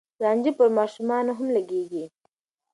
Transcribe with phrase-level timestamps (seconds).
[0.21, 2.05] رانجه پر ماشومانو هم لګېږي.